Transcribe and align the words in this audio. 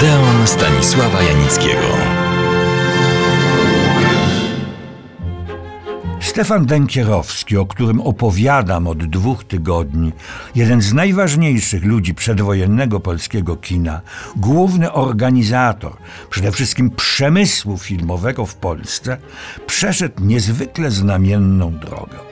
Odeon 0.00 0.46
Stanisława 0.46 1.22
Janickiego. 1.22 1.86
Stefan 6.20 6.66
Denkierowski, 6.66 7.56
o 7.56 7.66
którym 7.66 8.00
opowiadam 8.00 8.86
od 8.86 9.06
dwóch 9.06 9.44
tygodni, 9.44 10.12
jeden 10.54 10.82
z 10.82 10.92
najważniejszych 10.92 11.84
ludzi 11.84 12.14
przedwojennego 12.14 13.00
polskiego 13.00 13.56
kina, 13.56 14.00
główny 14.36 14.92
organizator 14.92 15.96
przede 16.30 16.52
wszystkim 16.52 16.90
przemysłu 16.90 17.78
filmowego 17.78 18.46
w 18.46 18.54
Polsce, 18.54 19.18
przeszedł 19.66 20.24
niezwykle 20.24 20.90
znamienną 20.90 21.78
drogę 21.78 22.30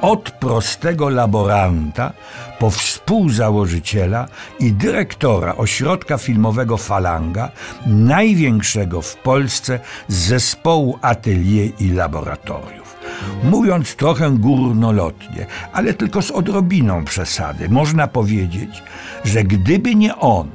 od 0.00 0.30
prostego 0.30 1.08
laboranta 1.08 2.12
po 2.58 2.70
współzałożyciela 2.70 4.28
i 4.60 4.72
dyrektora 4.72 5.56
ośrodka 5.56 6.18
filmowego 6.18 6.76
Falanga, 6.76 7.50
największego 7.86 9.02
w 9.02 9.16
Polsce 9.16 9.80
zespołu 10.08 10.98
atelier 11.02 11.70
i 11.80 11.90
laboratoriów. 11.90 12.96
Mówiąc 13.44 13.96
trochę 13.96 14.30
górnolotnie, 14.30 15.46
ale 15.72 15.94
tylko 15.94 16.22
z 16.22 16.30
odrobiną 16.30 17.04
przesady, 17.04 17.68
można 17.68 18.06
powiedzieć, 18.08 18.82
że 19.24 19.44
gdyby 19.44 19.94
nie 19.94 20.16
on, 20.16 20.50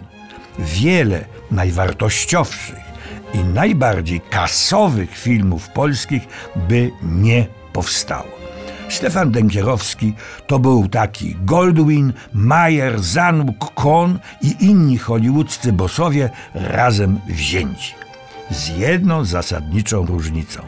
wiele 0.60 1.26
najwartościowszych 1.52 2.90
i 3.34 3.38
najbardziej 3.38 4.22
kasowych 4.30 5.18
filmów 5.18 5.70
polskich 5.70 6.28
by 6.56 6.92
nie 7.04 7.46
powstało. 7.74 8.39
Stefan 8.90 9.32
Denkierowski 9.32 10.14
to 10.48 10.60
był 10.60 10.88
taki 10.88 11.36
Goldwyn, 11.46 12.14
Mayer, 12.34 13.00
Zanuk, 13.00 13.74
Kohn 13.74 14.18
i 14.42 14.56
inni 14.60 14.98
hollywoodzcy 14.98 15.74
bosowie 15.74 16.30
razem 16.54 17.20
wzięci. 17.28 17.94
Z 18.52 18.68
jedną 18.68 19.26
zasadniczą 19.26 20.06
różnicą. 20.06 20.62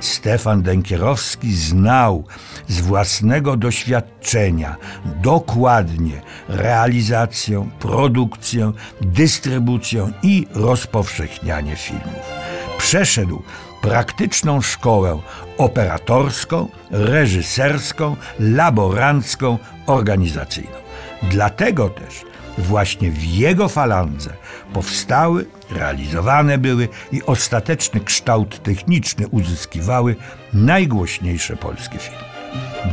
Stefan 0.00 0.62
Denkierowski 0.62 1.54
znał 1.54 2.24
z 2.68 2.80
własnego 2.80 3.56
doświadczenia 3.56 4.76
dokładnie 5.22 6.20
realizację, 6.48 7.68
produkcję, 7.78 8.72
dystrybucję 9.00 10.12
i 10.22 10.46
rozpowszechnianie 10.54 11.76
filmów. 11.76 12.32
Przeszedł 12.78 13.42
praktyczną 13.82 14.60
szkołę 14.60 15.20
operatorską, 15.58 16.68
reżyserską, 16.90 18.16
laborancką, 18.38 19.58
organizacyjną. 19.86 20.76
Dlatego 21.22 21.88
też 21.88 22.24
właśnie 22.58 23.10
w 23.10 23.24
jego 23.24 23.68
falandze 23.68 24.30
powstały, 24.72 25.46
realizowane 25.70 26.58
były 26.58 26.88
i 27.12 27.22
ostateczny 27.22 28.00
kształt 28.00 28.62
techniczny 28.62 29.28
uzyskiwały 29.28 30.16
najgłośniejsze 30.52 31.56
polskie 31.56 31.98
filmy. 31.98 32.24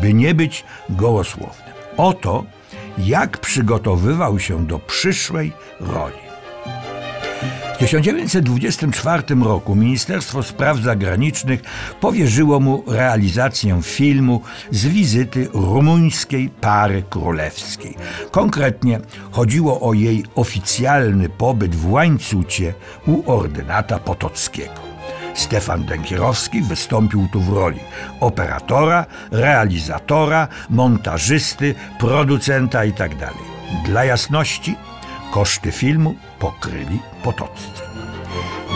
By 0.02 0.14
nie 0.14 0.36
być 0.36 0.64
gołosłownym. 0.90 1.74
Oto 1.98 2.44
jak 2.98 3.38
przygotowywał 3.38 4.40
się 4.40 4.68
do 4.68 4.80
przyszłej 4.80 5.54
roli. 5.80 6.25
W 7.76 7.78
1924 7.78 9.24
roku 9.44 9.76
Ministerstwo 9.76 10.44
Spraw 10.44 10.78
Zagranicznych 10.78 11.62
powierzyło 12.02 12.60
mu 12.60 12.84
realizację 12.88 13.80
filmu 13.84 14.42
z 14.72 14.88
wizyty 14.88 15.50
rumuńskiej 15.54 16.50
pary 16.50 17.04
królewskiej. 17.10 17.96
Konkretnie 18.32 19.00
chodziło 19.32 19.82
o 19.82 19.94
jej 19.94 20.24
oficjalny 20.36 21.30
pobyt 21.30 21.76
w 21.76 21.92
Łańcucie 21.92 22.74
u 23.08 23.32
ordynata 23.32 24.00
Potockiego. 24.00 24.82
Stefan 25.34 25.84
Denkierowski 25.84 26.62
wystąpił 26.62 27.28
tu 27.32 27.42
w 27.42 27.54
roli 27.54 27.80
operatora, 28.20 29.06
realizatora, 29.32 30.48
montażysty, 30.70 31.76
producenta 32.00 32.86
itd. 32.86 33.16
Tak 33.20 33.34
Dla 33.86 34.06
jasności, 34.06 34.76
Koszty 35.32 35.72
filmu 35.72 36.16
pokryli 36.40 37.00
potoccy. 37.24 37.82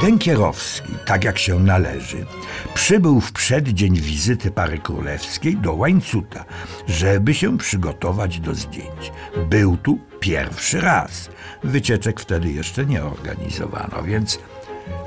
Denkierowski, 0.01 0.93
tak 1.05 1.23
jak 1.23 1.37
się 1.37 1.59
należy, 1.59 2.25
przybył 2.73 3.21
w 3.21 3.31
przeddzień 3.31 3.99
wizyty 3.99 4.51
pary 4.51 4.77
królewskiej 4.77 5.57
do 5.57 5.73
Łańcuta, 5.73 6.45
żeby 6.87 7.33
się 7.33 7.57
przygotować 7.57 8.39
do 8.39 8.55
zdjęć. 8.55 9.11
Był 9.49 9.77
tu 9.77 9.99
pierwszy 10.19 10.81
raz. 10.81 11.29
Wycieczek 11.63 12.19
wtedy 12.19 12.51
jeszcze 12.51 12.85
nie 12.85 13.03
organizowano, 13.03 14.03
więc 14.03 14.39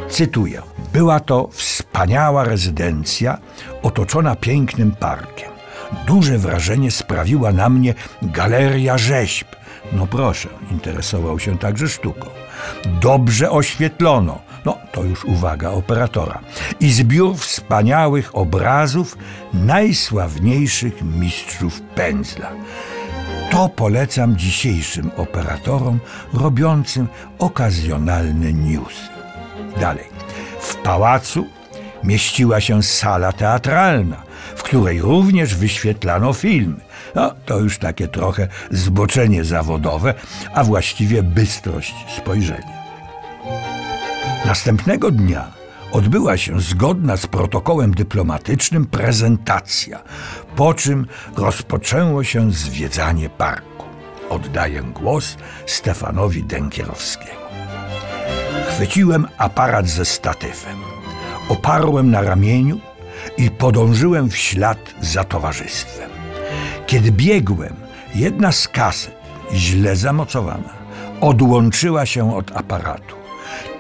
cytuję. 0.09 0.63
Była 0.93 1.21
to 1.21 1.49
wspaniała 1.53 2.45
rezydencja 2.45 3.39
otoczona 3.83 4.37
pięknym 4.37 4.93
parkiem. 4.97 5.53
Duże 6.07 6.39
wrażenie 6.39 6.91
sprawiła 6.91 7.53
na 7.53 7.69
mnie 7.69 7.95
galeria 8.23 8.99
rzeźb, 8.99 9.47
no 9.93 10.07
proszę, 10.07 10.49
interesował 10.71 11.39
się 11.39 11.59
także 11.59 11.89
sztuką. 11.89 12.27
Dobrze 13.01 13.51
oświetlono, 13.51 14.39
no 14.65 14.79
to 14.93 15.05
już 15.05 15.25
uwaga 15.25 15.71
operatora, 15.71 16.41
i 16.81 16.93
zbiór 16.93 17.37
wspaniałych 17.37 18.37
obrazów 18.37 19.19
najsławniejszych 19.55 21.03
mistrzów 21.03 21.81
pędzla. 21.81 22.53
To 23.51 23.69
polecam 23.69 24.37
dzisiejszym 24.37 25.11
operatorom 25.17 26.01
robiącym 26.35 27.09
okazjonalne 27.39 28.53
newsy. 28.53 29.09
Dalej. 29.81 30.05
W 30.61 30.77
pałacu 30.77 31.47
mieściła 32.05 32.61
się 32.61 32.83
sala 32.83 33.33
teatralna, 33.33 34.23
w 34.57 34.63
której 34.63 35.01
również 35.01 35.55
wyświetlano 35.55 36.33
filmy. 36.33 36.81
No, 37.15 37.35
to 37.47 37.59
już 37.59 37.79
takie 37.79 38.09
trochę 38.09 38.49
zboczenie 38.71 39.45
zawodowe, 39.45 40.15
a 40.55 40.65
właściwie 40.65 41.23
bystrość 41.23 41.95
spojrzenia. 42.17 42.83
Następnego 44.47 45.11
dnia 45.11 45.53
odbyła 45.93 46.37
się 46.37 46.61
zgodna 46.61 47.17
z 47.17 47.27
protokołem 47.27 47.95
dyplomatycznym 47.95 48.87
prezentacja, 48.87 50.03
po 50.57 50.75
czym 50.75 51.07
rozpoczęło 51.37 52.25
się 52.25 52.53
zwiedzanie 52.53 53.29
parku. 53.29 53.85
Oddaję 54.31 54.83
głos 54.83 55.37
Stefanowi 55.67 56.45
Denkierowskiemu. 56.45 57.43
Chwyciłem 58.69 59.27
aparat 59.39 59.89
ze 59.89 60.05
statywem, 60.05 60.79
oparłem 61.49 62.11
na 62.11 62.23
ramieniu 62.23 62.81
i 63.37 63.51
podążyłem 63.51 64.31
w 64.31 64.37
ślad 64.37 64.79
za 65.01 65.25
towarzystwem. 65.25 66.12
Kiedy 66.93 67.13
biegłem, 67.13 67.75
jedna 68.15 68.53
z 68.53 68.69
kaset, 68.69 69.15
źle 69.53 69.97
zamocowana, 69.97 70.73
odłączyła 71.21 72.07
się 72.07 72.37
od 72.37 72.57
aparatu. 72.57 73.17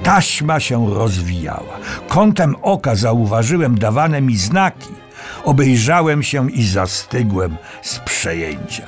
Taśma 0.03 0.61
się 0.61 0.95
rozwijała. 0.95 1.79
Kątem 2.09 2.57
oka 2.63 2.95
zauważyłem 2.95 3.79
dawane 3.79 4.21
mi 4.21 4.37
znaki. 4.37 4.91
Obejrzałem 5.45 6.23
się 6.23 6.51
i 6.51 6.67
zastygłem 6.67 7.57
z 7.83 7.99
przejęcia. 7.99 8.87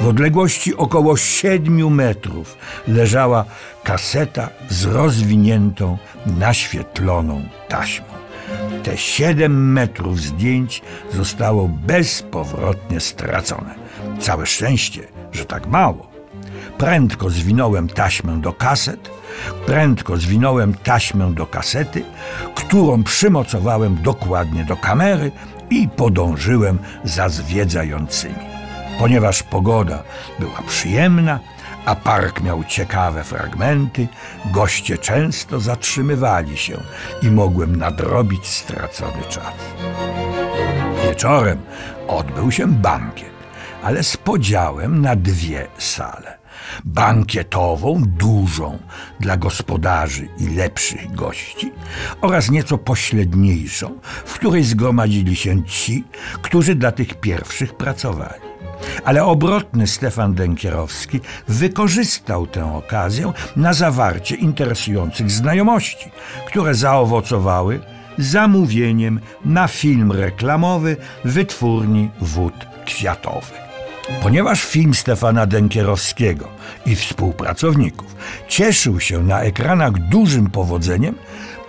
W 0.00 0.06
odległości 0.06 0.76
około 0.76 1.16
siedmiu 1.16 1.90
metrów 1.90 2.56
leżała 2.88 3.44
kaseta 3.84 4.48
z 4.68 4.84
rozwiniętą, 4.84 5.98
naświetloną 6.26 7.42
taśmą. 7.68 8.17
Te 8.88 8.96
siedem 8.96 9.72
metrów 9.72 10.20
zdjęć 10.20 10.82
zostało 11.12 11.68
bezpowrotnie 11.68 13.00
stracone. 13.00 13.74
Całe 14.20 14.46
szczęście, 14.46 15.02
że 15.32 15.44
tak 15.44 15.66
mało. 15.66 16.10
Prędko 16.78 17.30
zwinąłem 17.30 17.88
taśmę 17.88 18.40
do 18.40 18.52
kaset, 18.52 19.10
prędko 19.66 20.16
zwinąłem 20.16 20.74
taśmę 20.74 21.34
do 21.34 21.46
kasety, 21.46 22.04
którą 22.54 23.04
przymocowałem 23.04 24.02
dokładnie 24.02 24.64
do 24.64 24.76
kamery 24.76 25.30
i 25.70 25.88
podążyłem 25.88 26.78
za 27.04 27.28
zwiedzającymi. 27.28 28.44
Ponieważ 28.98 29.42
pogoda 29.42 30.02
była 30.38 30.62
przyjemna, 30.68 31.40
a 31.88 31.94
park 31.94 32.40
miał 32.40 32.64
ciekawe 32.64 33.24
fragmenty, 33.24 34.08
goście 34.52 34.98
często 34.98 35.60
zatrzymywali 35.60 36.58
się 36.58 36.80
i 37.22 37.30
mogłem 37.30 37.76
nadrobić 37.76 38.46
stracony 38.46 39.22
czas. 39.28 39.54
Wieczorem 41.04 41.58
odbył 42.08 42.52
się 42.52 42.66
bankiet, 42.66 43.32
ale 43.82 44.02
z 44.02 44.16
podziałem 44.16 45.00
na 45.00 45.16
dwie 45.16 45.66
sale. 45.78 46.38
Bankietową, 46.84 48.02
dużą 48.06 48.78
dla 49.20 49.36
gospodarzy 49.36 50.28
i 50.38 50.48
lepszych 50.48 51.14
gości 51.14 51.72
oraz 52.20 52.50
nieco 52.50 52.78
pośredniejszą, 52.78 53.98
w 54.24 54.34
której 54.34 54.64
zgromadzili 54.64 55.36
się 55.36 55.64
ci, 55.64 56.04
którzy 56.42 56.74
dla 56.74 56.92
tych 56.92 57.20
pierwszych 57.20 57.74
pracowali. 57.74 58.47
Ale 59.04 59.24
obrotny 59.24 59.86
Stefan 59.86 60.34
Denkierowski 60.34 61.20
wykorzystał 61.48 62.46
tę 62.46 62.74
okazję 62.76 63.32
na 63.56 63.72
zawarcie 63.72 64.34
interesujących 64.34 65.30
znajomości, 65.30 66.10
które 66.46 66.74
zaowocowały 66.74 67.80
zamówieniem 68.18 69.20
na 69.44 69.68
film 69.68 70.12
reklamowy 70.12 70.96
wytwórni 71.24 72.10
wód 72.20 72.54
kwiatowych. 72.86 73.58
Ponieważ 74.22 74.64
film 74.64 74.94
Stefana 74.94 75.46
Denkierowskiego 75.46 76.48
i 76.86 76.96
współpracowników 76.96 78.16
cieszył 78.48 79.00
się 79.00 79.22
na 79.22 79.40
ekranach 79.40 79.92
dużym 79.92 80.50
powodzeniem, 80.50 81.14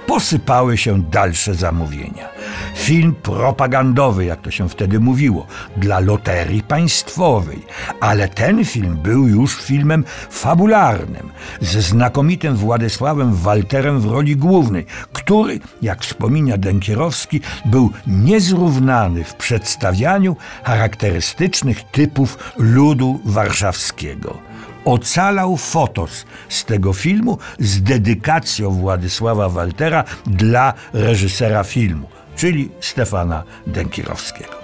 posypały 0.10 0.78
się 0.78 1.02
dalsze 1.04 1.56
zamówienia. 1.56 2.30
Film 2.76 3.16
propagandowy, 3.24 4.26
jak 4.26 4.42
to 4.42 4.52
się 4.52 4.70
wtedy 4.70 5.00
mówiło, 5.00 5.48
dla 5.78 6.00
loterii 6.00 6.64
państwowej, 6.64 7.66
ale 8.02 8.28
ten 8.28 8.66
film 8.66 8.98
był 9.04 9.28
już 9.28 9.56
filmem 9.62 10.04
fabularnym, 10.30 11.30
ze 11.62 11.82
znakomitym 11.82 12.56
Władysławem 12.56 13.36
Walterem 13.36 14.00
w 14.00 14.06
roli 14.06 14.36
głównej, 14.36 14.86
który, 15.14 15.60
jak 15.82 16.02
wspomina 16.02 16.58
Denkierowski, 16.58 17.42
był 17.66 17.92
niezrównany 18.08 19.24
w 19.24 19.34
przedstawianiu 19.34 20.36
charakterystycznych 20.64 21.84
typów 21.84 22.54
ludu 22.58 23.20
warszawskiego 23.26 24.49
ocalał 24.86 25.58
fotos 25.58 26.26
z 26.50 26.66
tego 26.66 26.94
filmu 26.94 27.38
z 27.60 27.82
dedykacją 27.82 28.72
Władysława 28.72 29.50
Waltera 29.50 30.04
dla 30.26 30.74
reżysera 30.94 31.64
filmu, 31.64 32.08
czyli 32.36 32.70
Stefana 32.80 33.44
Denkirowskiego. 33.68 34.60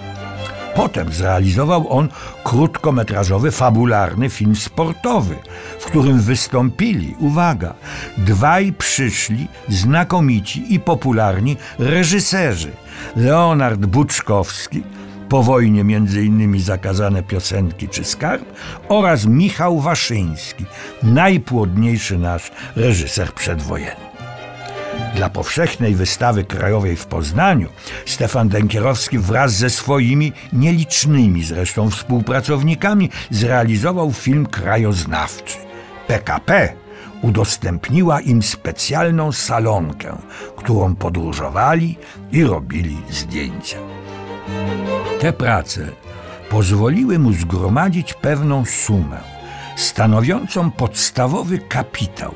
Potem 0.75 1.13
zrealizował 1.13 1.89
on 1.89 2.09
krótkometrażowy, 2.43 3.51
fabularny 3.51 4.29
film 4.29 4.55
sportowy, 4.55 5.35
w 5.79 5.85
którym 5.85 6.21
wystąpili, 6.21 7.15
uwaga, 7.19 7.73
dwaj 8.17 8.73
przyszli, 8.73 9.47
znakomici 9.69 10.73
i 10.73 10.79
popularni 10.79 11.57
reżyserzy. 11.79 12.71
Leonard 13.15 13.85
Buczkowski, 13.85 14.83
po 15.29 15.43
wojnie 15.43 15.83
innymi 16.25 16.61
zakazane 16.61 17.23
piosenki 17.23 17.89
czy 17.89 18.03
skarb 18.03 18.45
oraz 18.89 19.25
Michał 19.25 19.79
Waszyński, 19.79 20.65
najpłodniejszy 21.03 22.17
nasz 22.17 22.51
reżyser 22.75 23.33
przedwojenny. 23.33 24.05
Dla 25.15 25.29
powszechnej 25.29 25.95
wystawy 25.95 26.43
krajowej 26.43 26.95
w 26.95 27.05
Poznaniu 27.05 27.69
Stefan 28.05 28.49
Denkierowski 28.49 29.19
wraz 29.19 29.53
ze 29.53 29.69
swoimi 29.69 30.33
nielicznymi 30.53 31.43
zresztą 31.43 31.89
współpracownikami 31.89 33.09
zrealizował 33.29 34.13
film 34.13 34.45
krajoznawczy. 34.45 35.57
PKP 36.07 36.73
udostępniła 37.21 38.21
im 38.21 38.43
specjalną 38.43 39.31
salonkę, 39.31 40.17
którą 40.55 40.95
podróżowali 40.95 41.97
i 42.31 42.43
robili 42.43 42.97
zdjęcia. 43.09 43.77
Te 45.25 45.33
prace 45.33 45.87
pozwoliły 46.49 47.19
mu 47.19 47.33
zgromadzić 47.33 48.13
pewną 48.13 48.65
sumę, 48.65 49.17
stanowiącą 49.75 50.71
podstawowy 50.71 51.59
kapitał 51.59 52.33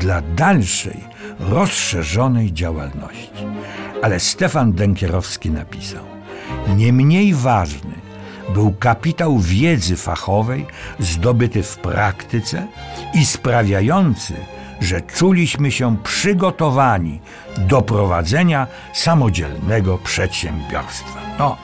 dla 0.00 0.22
dalszej, 0.22 1.04
rozszerzonej 1.40 2.52
działalności. 2.52 3.46
Ale 4.02 4.20
Stefan 4.20 4.72
Denkierowski 4.72 5.50
napisał: 5.50 6.04
Nie 6.76 6.92
mniej 6.92 7.34
ważny 7.34 7.94
był 8.54 8.72
kapitał 8.72 9.38
wiedzy 9.38 9.96
fachowej 9.96 10.66
zdobyty 10.98 11.62
w 11.62 11.76
praktyce 11.76 12.66
i 13.14 13.26
sprawiający, 13.26 14.34
że 14.80 15.00
czuliśmy 15.00 15.70
się 15.70 15.96
przygotowani 16.04 17.20
do 17.58 17.82
prowadzenia 17.82 18.66
samodzielnego 18.92 19.98
przedsiębiorstwa. 19.98 21.20
No, 21.38 21.56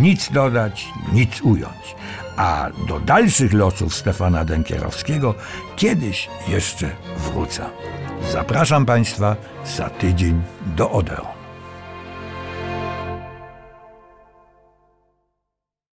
nic 0.00 0.30
dodać, 0.30 0.88
nic 1.12 1.42
ująć. 1.42 1.94
A 2.36 2.68
do 2.88 3.00
dalszych 3.00 3.52
losów 3.52 3.94
Stefana 3.94 4.44
Denkierowskiego 4.44 5.34
kiedyś 5.76 6.28
jeszcze 6.48 6.90
wrócę. 7.18 7.70
Zapraszam 8.32 8.86
Państwa 8.86 9.36
za 9.76 9.90
tydzień 9.90 10.42
do 10.76 10.90
Odeonu. 10.90 11.43